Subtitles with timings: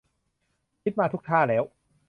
[0.83, 1.63] คิดมาทุกท่าแล้ว